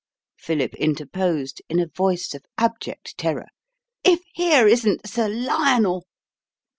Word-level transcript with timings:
Philip 0.39 0.73
interposed 0.77 1.61
in 1.69 1.79
a 1.79 1.85
voice 1.85 2.33
of 2.33 2.43
abject 2.57 3.15
terror. 3.19 3.45
"If 4.03 4.21
here 4.33 4.65
isn't 4.67 5.07
Sir 5.07 5.27
Lionel!" 5.29 6.07